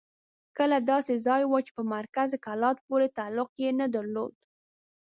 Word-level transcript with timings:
کلی 0.57 0.79
داسې 0.91 1.13
ځای 1.25 1.41
وو 1.45 1.57
چې 1.65 1.71
په 1.77 1.83
مرکز 1.95 2.29
کلات 2.45 2.77
پورې 2.87 3.07
تعلق 3.17 3.49
یې 3.63 3.69
نه 3.79 3.87
درلود. 3.95 4.31